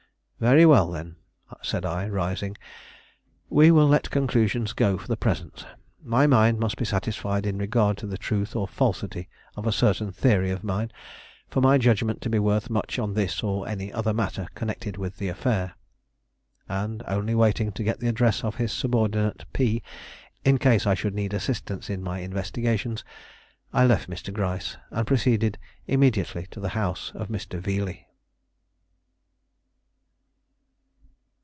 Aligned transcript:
"Very 0.43 0.65
well, 0.65 0.89
then," 0.89 1.17
said 1.61 1.85
I, 1.85 2.09
rising; 2.09 2.57
"we 3.47 3.69
will 3.69 3.85
let 3.87 4.09
conclusions 4.09 4.73
go 4.73 4.97
for 4.97 5.07
the 5.07 5.15
present. 5.15 5.67
My 6.03 6.25
mind 6.25 6.57
must 6.59 6.77
be 6.77 6.83
satisfied 6.85 7.45
in 7.45 7.59
regard 7.59 7.95
to 7.99 8.07
the 8.07 8.17
truth 8.17 8.55
or 8.55 8.67
falsity 8.67 9.29
of 9.55 9.67
a 9.67 9.71
certain 9.71 10.11
theory 10.11 10.49
of 10.49 10.63
mine, 10.63 10.91
for 11.47 11.61
my 11.61 11.77
judgment 11.77 12.21
to 12.23 12.29
be 12.31 12.39
worth 12.39 12.71
much 12.71 12.97
on 12.97 13.13
this 13.13 13.43
or 13.43 13.67
any 13.67 13.93
other 13.93 14.15
matter 14.15 14.47
connected 14.55 14.97
with 14.97 15.17
the 15.17 15.27
affair." 15.27 15.75
And, 16.67 17.03
only 17.05 17.35
waiting 17.35 17.71
to 17.73 17.83
get 17.83 17.99
the 17.99 18.07
address 18.09 18.43
of 18.43 18.55
his 18.55 18.73
subordinate 18.73 19.45
P., 19.53 19.83
in 20.43 20.57
case 20.57 20.87
I 20.87 20.95
should 20.95 21.13
need 21.13 21.35
assistance 21.35 21.87
in 21.87 22.01
my 22.01 22.17
investigations, 22.17 23.03
I 23.73 23.85
left 23.85 24.09
Mr. 24.09 24.33
Gryce, 24.33 24.75
and 24.89 25.05
proceeded 25.05 25.59
immediately 25.85 26.47
to 26.49 26.59
the 26.59 26.69
house 26.69 27.11
of 27.13 27.27
Mr. 27.27 27.59
Veeley. 27.59 28.07